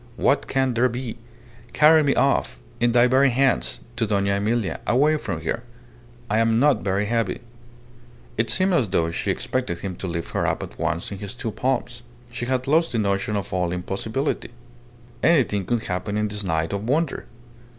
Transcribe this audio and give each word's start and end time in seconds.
"What 0.15 0.47
can 0.47 0.73
there 0.73 0.89
be? 0.89 1.19
Carry 1.73 2.01
me 2.01 2.15
off 2.15 2.59
in 2.79 2.91
thy 2.91 3.05
very 3.05 3.29
hands 3.29 3.81
to 3.97 4.07
Dona 4.07 4.37
Emilia 4.37 4.79
away 4.87 5.15
from 5.17 5.41
here. 5.41 5.61
I 6.27 6.39
am 6.39 6.59
not 6.59 6.81
very 6.83 7.05
heavy." 7.05 7.41
It 8.35 8.49
seemed 8.49 8.73
as 8.73 8.89
though 8.89 9.11
she 9.11 9.29
expected 9.29 9.81
him 9.81 9.95
to 9.97 10.07
lift 10.07 10.31
her 10.31 10.47
up 10.47 10.63
at 10.63 10.79
once 10.79 11.11
in 11.11 11.19
his 11.19 11.35
two 11.35 11.51
palms. 11.51 12.01
She 12.31 12.47
had 12.47 12.65
lost 12.65 12.93
the 12.93 12.97
notion 12.97 13.35
of 13.35 13.53
all 13.53 13.71
impossibility. 13.71 14.49
Anything 15.21 15.65
could 15.67 15.83
happen 15.83 16.17
on 16.17 16.29
this 16.29 16.43
night 16.43 16.73
of 16.73 16.89
wonder. 16.89 17.27